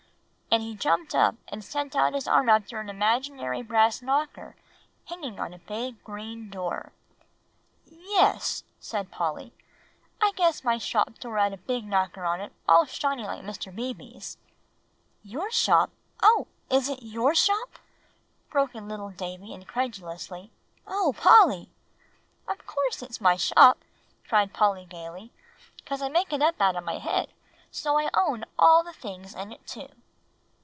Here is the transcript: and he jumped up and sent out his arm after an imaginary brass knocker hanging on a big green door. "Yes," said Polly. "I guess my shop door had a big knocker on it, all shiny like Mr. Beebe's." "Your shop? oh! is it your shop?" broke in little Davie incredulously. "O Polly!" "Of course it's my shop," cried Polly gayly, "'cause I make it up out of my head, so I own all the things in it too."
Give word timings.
and 0.53 0.63
he 0.63 0.75
jumped 0.75 1.15
up 1.15 1.35
and 1.47 1.63
sent 1.63 1.95
out 1.95 2.13
his 2.13 2.27
arm 2.27 2.49
after 2.49 2.81
an 2.81 2.89
imaginary 2.89 3.61
brass 3.61 4.01
knocker 4.01 4.53
hanging 5.05 5.39
on 5.39 5.53
a 5.53 5.59
big 5.59 6.03
green 6.03 6.49
door. 6.49 6.91
"Yes," 7.85 8.65
said 8.77 9.11
Polly. 9.11 9.53
"I 10.21 10.33
guess 10.35 10.65
my 10.65 10.77
shop 10.77 11.17
door 11.19 11.37
had 11.37 11.53
a 11.53 11.57
big 11.57 11.85
knocker 11.85 12.25
on 12.25 12.41
it, 12.41 12.51
all 12.67 12.85
shiny 12.85 13.23
like 13.23 13.43
Mr. 13.43 13.73
Beebe's." 13.73 14.35
"Your 15.23 15.49
shop? 15.51 15.89
oh! 16.21 16.47
is 16.69 16.89
it 16.89 17.01
your 17.01 17.33
shop?" 17.33 17.79
broke 18.49 18.75
in 18.75 18.89
little 18.89 19.11
Davie 19.11 19.53
incredulously. 19.53 20.51
"O 20.85 21.15
Polly!" 21.15 21.69
"Of 22.45 22.65
course 22.67 23.01
it's 23.01 23.21
my 23.21 23.37
shop," 23.37 23.77
cried 24.27 24.51
Polly 24.51 24.83
gayly, 24.83 25.31
"'cause 25.85 26.01
I 26.01 26.09
make 26.09 26.33
it 26.33 26.41
up 26.41 26.59
out 26.59 26.75
of 26.75 26.83
my 26.83 26.97
head, 26.97 27.29
so 27.71 27.97
I 27.97 28.09
own 28.13 28.43
all 28.59 28.83
the 28.83 28.91
things 28.91 29.33
in 29.33 29.53
it 29.53 29.65
too." 29.65 29.87